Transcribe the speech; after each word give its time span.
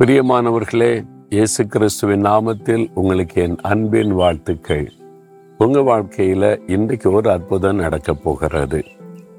பிரியமானவர்களே 0.00 1.04
இயேசு 1.28 1.66
கிறிஸ்துவின் 1.66 2.24
நாமத்தில் 2.24 2.90
உங்களுக்கு 2.94 3.42
என் 3.42 3.56
அன்பின் 3.60 4.12
வாழ்த்துக்கள். 4.14 4.92
உங்கள் 5.58 5.82
வாழ்க்கையில் 5.82 6.60
இன்றைக்கு 6.66 7.12
ஒரு 7.12 7.30
அற்புதம் 7.30 7.76
நடக்க 7.76 8.14
போகிறது. 8.14 8.84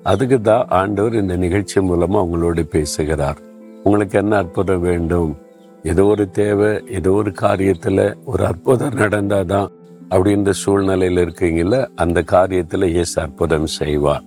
அதுக்கு 0.03 0.41
தான் 0.41 0.67
ஆண்டவர் 0.67 1.13
இந்த 1.13 1.35
நிகழ்ச்சி 1.35 1.80
மூலமாக 1.81 2.25
உங்களோடு 2.25 2.66
பேசுகிறார். 2.66 3.39
உங்களுக்கு 3.84 4.17
என்ன 4.17 4.38
அற்புதம் 4.38 4.81
வேண்டும்? 4.81 5.38
ஏதோ 5.84 6.05
ஒரு 6.05 6.31
தேவை 6.31 6.84
ஏதோ 6.88 7.12
ஒரு 7.12 7.34
காரியத்தில் 7.41 8.16
ஒரு 8.26 8.45
அற்புதம் 8.45 8.94
நடந்தால் 8.94 9.45
தான் 9.45 9.71
அப்படின்ற 10.09 10.49
சூழ்நிலையில் 10.49 11.17
இருக்கீங்கள 11.17 11.84
அந்த 11.95 12.21
காரியத்தில் 12.35 12.91
இயேசு 12.91 13.21
அற்புதம் 13.21 13.66
செய்வார். 13.66 14.23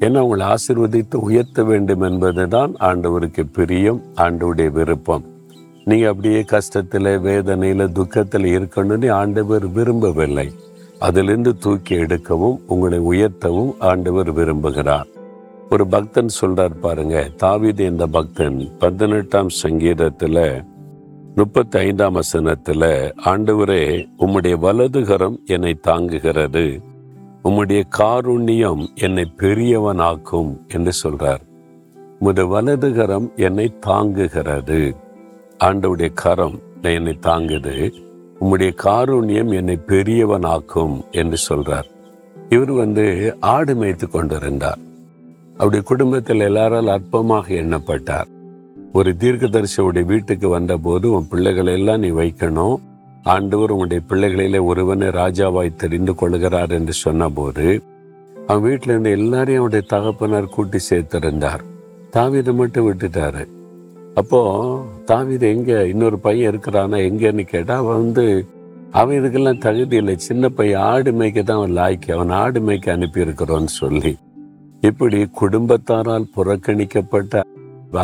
ஏன்னா 0.00 0.20
உங்களை 0.20 0.46
ஆசிர்வதித்து 0.46 1.14
உயர்த்த 1.14 1.62
வேண்டும் 1.64 2.00
என்பது 2.00 2.48
தான் 2.48 2.74
ஆண்டவருக்கு 2.80 3.44
பிரியம் 3.52 4.02
ஆண்டவருடைய 4.14 4.70
விருப்பம். 4.70 5.32
நீங்கள் 5.84 6.10
அப்படியே 6.10 6.40
கஷ்டத்தில் 6.40 7.20
வேதனையில் 7.20 7.92
துக்கத்தில் 7.92 8.46
இருக்கணும்னு 8.58 9.10
ஆண்டவர் 9.10 9.66
விரும்பவில்லை. 9.68 10.52
அதிலிருந்து 10.98 11.58
தூக்கி 11.58 11.94
எடுக்கவும் 11.94 12.58
உங்களை 12.66 12.98
உயர்த்தவும் 12.98 13.72
ஆண்டவர் 13.78 14.34
விரும்புகிறார். 14.34 15.08
ஒரு 15.70 15.86
பக்தன் 15.86 16.28
சொல்றார் 16.40 16.78
பாருங்க 16.80 17.30
தாவீது 17.36 17.84
இந்த 17.84 18.06
பக்தன் 18.06 18.70
பதினெட்டாம் 18.78 19.48
சங்கீதத்தில் 19.48 20.62
முப்பத்தி 21.34 21.78
ஐந்தாம் 21.78 22.12
வசனத்தில் 22.12 22.88
ஆண்டவரே 23.24 24.08
உம்முடைய 24.18 24.56
வலதுகரம் 24.66 25.36
என்னை 25.44 25.80
தாங்குகிறது. 25.86 26.82
உம்முடைய 27.44 27.82
காருண்யம் 27.98 28.84
என்னை 28.94 29.32
பெரியவனாக்கும் 29.36 30.52
என்று 30.68 30.92
சொல்றார். 31.04 31.42
உமது 32.18 32.44
வலதுகரம் 32.46 33.34
என்னை 33.36 33.74
தாங்குகிறது. 33.86 34.96
ஆண்டவுடைய 35.64 36.12
கரம் 36.12 36.58
என்னை 36.82 37.18
தாங்குது. 37.20 37.92
உம்முடைய 38.40 38.70
காரூண்யம் 38.84 39.54
என்னை 39.54 39.78
பெரியவனாக்கும் 39.86 41.10
என்று 41.10 41.38
சொல்றார். 41.48 41.88
இவர் 42.48 42.72
வந்து 42.72 43.36
ஆடு 43.40 43.74
மேய்த்து 43.74 44.10
கொண்டிருந்தார். 44.10 44.78
அவருடைய 45.52 45.84
குடும்பத்தில் 45.84 46.40
எல்லாரால் 46.40 46.86
அற்பமாக 46.86 47.48
எண்ணப்பட்டார். 47.62 48.28
ஒரு 48.92 49.16
தீர்க்கதரிசியுடைய 49.18 50.04
வீட்டுக்கு 50.04 50.48
வந்தபோது 50.48 51.12
உன் 51.12 51.28
பிள்ளைகளை 51.28 51.72
எல்லாம் 51.72 52.00
நீ 52.00 52.10
வைக்கணும். 52.10 52.76
ஆண்டவர் 53.22 53.70
உங்களுடைய 53.70 54.02
பிள்ளைகளிலே 54.08 54.64
ஒருவனை 54.64 55.08
ராஜாவாய் 55.08 55.76
தெரிந்து 55.76 56.14
கொள்கிறார் 56.14 56.70
என்று 56.70 56.92
சொன்னபோது 56.92 57.82
அவன் 58.46 58.62
வீட்டில் 58.62 58.88
இருந்து 58.88 59.10
எல்லாரையும் 59.10 59.62
அவருடைய 59.62 59.86
தகப்பனார் 59.88 60.54
கூட்டி 60.54 60.78
சேர்த்திருந்தார். 60.90 61.62
தாவீதை 62.12 62.54
மட்டும் 62.54 62.92
விட்டுட்டாரு. 62.92 63.44
அப்போது 64.20 64.82
தாவிது 65.08 65.46
எங்கே 65.54 65.78
இன்னொரு 65.92 66.18
பையன் 66.26 66.50
இருக்கிறானா 66.50 66.98
எங்கேன்னு 67.08 67.44
கேட்டால் 67.52 67.80
அவன் 67.82 68.02
வந்து 68.02 68.26
அவன் 69.00 69.16
இதுக்கெல்லாம் 69.18 69.62
தகுதி 69.64 69.96
இல்லை. 70.00 70.14
சின்ன 70.26 70.48
பையன் 70.58 70.82
ஆடு 70.90 71.10
மேய்க்க 71.20 71.42
தான் 71.48 71.60
அவன் 71.60 71.74
லாய்க்கு. 71.78 72.10
அவன் 72.16 72.32
ஆடு 72.42 72.60
மேய்க்க 72.66 72.96
அனுப்பியிருக்கிறோன்னு 72.96 73.72
சொல்லி. 73.82 74.12
இப்படி 74.88 75.18
குடும்பத்தாரால் 75.40 76.30
புறக்கணிக்கப்பட்ட 76.36 77.42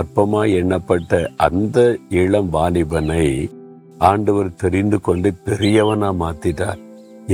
அற்பமாய் 0.00 0.56
எண்ணப்பட்ட 0.60 1.20
அந்த 1.46 1.78
இளம் 2.22 2.50
வாலிபனை 2.56 3.24
ஆண்டவர் 4.10 4.50
தெரிந்து 4.62 4.98
கொண்டு 5.06 5.30
பெரியவனா 5.46 6.10
மாத்திட்டார். 6.24 6.80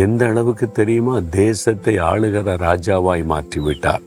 எந்த 0.05 0.23
அளவுக்கு 0.31 0.67
தெரியுமா 0.79 1.17
தேசத்தை 1.41 1.95
ஆளுகிற 2.11 2.57
ராஜாவாய் 2.67 3.25
மாற்றி 3.33 3.61
விட்டார் 3.67 4.03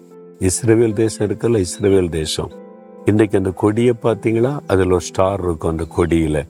இஸ்ரேல் 0.49 0.97
தேசம் 1.01 1.25
இருக்குல்ல 1.27 1.61
இஸ்ரேல் 1.67 2.11
தேசம். 2.19 2.51
இன்றைக்கு 3.05 3.37
அந்த 3.37 3.49
கொடியை 3.49 3.93
பார்த்தீங்களா? 4.03 4.59
அதில் 4.67 4.91
ஒரு 4.91 4.99
ஸ்டார் 4.99 5.39
இருக்கும் 5.43 5.69
அந்த 5.69 5.85
கொடியில. 5.97 6.47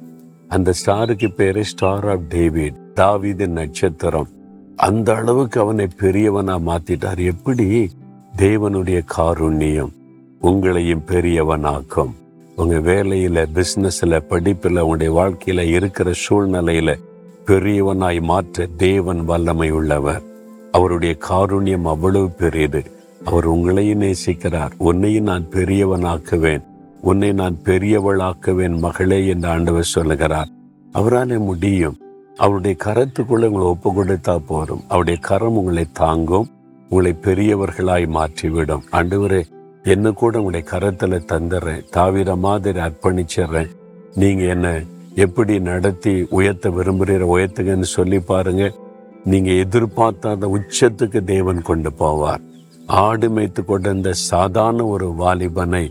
அந்த 0.48 0.74
ஸ்டாருக்கு 0.86 1.34
பேரு 1.34 1.66
ஸ்டார் 1.66 2.10
ஆஃப் 2.10 2.30
டேவிட் 2.30 2.94
தாவீது 2.94 3.48
நட்சத்திரம். 3.48 4.28
அந்த 4.76 5.16
அளவுக்கு 5.16 5.60
அவனை 5.60 5.88
பெரியவனா 6.00 6.60
மாத்திட்டார். 6.68 7.26
எப்படி? 7.26 7.90
தேவனுடைய 8.38 9.02
காருண்யம் 9.18 9.92
உங்களையும் 10.42 11.02
பெரியவனாக்கும். 11.08 12.12
உங்க 12.56 12.76
வேலையில 12.76 13.46
பிசினஸ்ல 13.54 14.20
படிப்புல 14.30 14.80
உங்களுடைய 14.80 15.14
வாழ்க்கையில 15.14 15.60
இருக்கிற 15.60 16.12
சூழ்நிலையில 16.30 17.00
பெரியவனாய் 17.46 18.22
மாற்ற 18.22 18.68
தேவன் 18.78 19.26
வல்லமை 19.26 19.70
உள்ளவர். 19.70 20.22
அவருடைய 20.72 21.18
காருண்யம் 21.30 21.84
அவ்வளவு 21.84 22.32
பெரியது. 22.32 22.84
அவர் 23.26 23.52
உங்களையும் 23.52 24.02
நேசிக்கிறார். 24.02 24.72
உன்னையும் 24.78 25.24
நான் 25.24 25.48
பெரியவனாக்குவேன். 25.50 26.64
உன்னை 27.02 27.34
நான் 27.34 27.58
பெரியவளாக்குவேன் 27.64 28.80
மகளே 28.80 29.28
என்று 29.28 29.50
ஆண்டவர் 29.50 29.84
சொல்லுகிறார். 29.84 30.48
அவராலே 30.94 31.40
முடியும். 31.40 31.98
அவருடைய 32.36 32.76
கரத்துக்குள்ள 32.84 33.28
உங்களை 33.28 33.60
ஒப்பு 33.60 33.92
கொடுத்தா 33.92 34.38
போதும். 34.38 34.82
அவருடைய 34.88 35.20
கரம் 35.20 35.58
உங்களை 35.58 35.86
தாங்கும். 35.94 36.48
உங்களை 36.90 37.16
பெரியவர்களாய் 37.22 38.08
மாற்றிவிடும். 38.08 38.82
ஆண்டவரே 38.92 39.44
என்ன 39.84 40.12
கூட 40.12 40.42
உங்களுடைய 40.42 40.68
கரத்துல 40.72 41.22
தந்துடுறேன் 41.34 41.84
தாவிர 41.94 42.38
மாதிரி 42.38 42.80
அர்ப்பணிச்சிடுறேன். 42.80 43.76
நீங்க 44.14 44.44
என்ன 44.44 44.82
எப்படி 45.16 45.60
நடத்தி 45.60 46.28
உயர்த்த 46.30 46.70
விரும்புகிற 46.70 47.26
உயர்த்துங்கன்னு 47.38 47.82
சொல்லி 47.82 48.20
பாருங்க. 48.20 48.74
நீங்க 49.24 49.52
எதிர்பார்த்தாத 49.52 50.60
உச்சத்துக்கு 50.60 51.24
தேவன் 51.24 51.62
கொண்டு 51.62 51.92
போவார். 52.00 52.48
ஆடு 52.90 53.30
மேய்த்து 53.30 53.66
கொண்டிருந்த 53.66 54.14
சாதாரண 54.14 54.86
ஒரு 54.86 55.08
வாலிபனை 55.08 55.84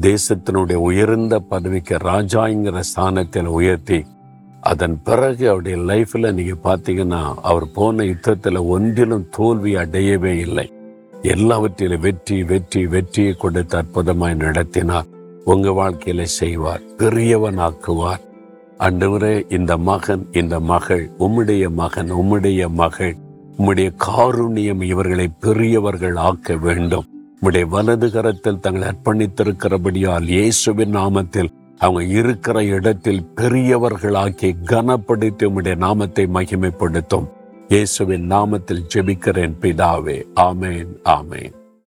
தேசத்தினுடைய 0.00 0.74
உயர்ந்த 0.74 1.38
பதவிக்கு 1.38 1.96
ராஜாங்கிற 1.96 2.80
ஸ்தானத்தில் 2.80 3.46
உயர்த்தி 3.46 4.04
அதன் 4.60 5.02
பிறகு 5.02 5.48
அவருடைய 5.48 5.76
லைஃப்ல 5.76 6.32
நீங்க 6.32 6.54
பாத்தீங்கன்னா 6.64 7.34
அவர் 7.42 7.66
போன 7.72 8.04
யுத்தத்துல 8.04 8.66
ஒன்றிலும் 8.66 9.28
தோல்வி 9.30 9.76
அடையவே 9.76 10.38
இல்லை. 10.38 10.66
எல்லாவற்றிலும் 11.22 12.00
வெற்றி 12.00 12.42
வெற்றி 12.42 12.86
வெற்றியை 12.86 13.32
கொடுத்து 13.32 13.76
அற்புதமாய் 13.78 14.34
நடத்தினார். 14.34 15.08
உங்க 15.44 15.70
வாழ்க்கையில 15.70 16.22
செய்வார் 16.22 16.82
பெரியவன் 16.96 17.58
ஆக்குவார் 17.58 18.22
அன்றுவரே 18.78 19.50
இந்த 19.50 19.76
மகன் 19.76 20.28
இந்த 20.32 20.60
மகள் 20.60 21.10
உம்முடைய 21.18 21.70
மகன் 21.74 22.10
உம்முடைய 22.12 22.68
மகள் 22.68 23.16
உம்முடைய 23.60 23.92
காருண்யம் 24.06 24.82
இவர்களை 24.82 25.28
பெரியவர்கள் 25.40 26.16
ஆக்க 26.16 26.56
வேண்டும். 26.56 27.04
உம்முடைய 27.40 27.68
வலது 27.68 28.10
கரத்தில் 28.10 28.60
தங்களை 28.60 28.88
அர்ப்பணித்திருக்கிறபடியால் 28.88 30.28
இயேசுவின் 30.28 30.94
நாமத்தில் 30.94 31.50
அவங்க 31.78 32.02
இருக்கிற 32.04 32.64
இடத்தில் 32.64 33.26
பெரியவர்களாக்கி 33.36 34.56
கனப்படுத்தி 34.64 35.44
உம்முடைய 35.48 35.76
நாமத்தை 35.76 36.26
மகிமைப்படுத்தும். 36.26 37.28
இயேசுவின் 37.68 38.30
நாமத்தில் 38.30 38.84
ஜெபிக்கிறேன் 38.94 39.56
பிதாவே. 39.60 40.18
ஆமேன் 40.34 40.92
ஆமேன். 41.04 41.52